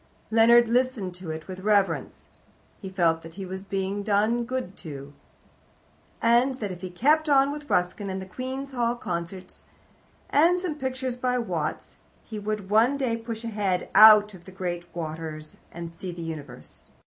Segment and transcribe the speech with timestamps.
[0.31, 2.23] Leonard listened to it with reverence.
[2.81, 5.13] He felt that he was being done good to,
[6.19, 9.65] and that if he kept on with Ruskin, and the Queen's Hall Concerts,
[10.31, 14.51] and some pictures by Watts, he would one day push his head out of the
[14.51, 16.81] grey waters and see the universe.